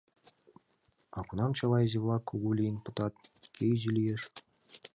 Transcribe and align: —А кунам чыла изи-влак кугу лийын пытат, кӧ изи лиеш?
—А 1.17 1.19
кунам 1.27 1.51
чыла 1.57 1.77
изи-влак 1.85 2.23
кугу 2.29 2.49
лийын 2.57 2.77
пытат, 2.85 3.13
кӧ 3.55 3.63
изи 3.75 3.89
лиеш? 3.97 4.21